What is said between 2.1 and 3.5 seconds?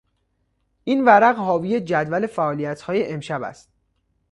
فعالیتهای امشب